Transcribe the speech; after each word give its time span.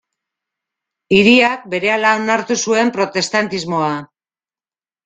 Hiriak 1.17 1.67
berehala 1.75 2.15
onartu 2.23 2.59
zuen 2.67 2.91
protestantismoa. 2.99 3.97